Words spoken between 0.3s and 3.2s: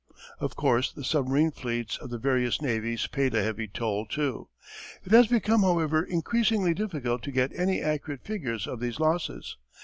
Of course, the submarine fleets of the various navies